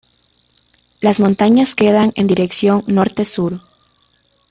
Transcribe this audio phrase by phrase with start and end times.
[0.99, 3.61] Las montañas quedan en dirección norte-sur.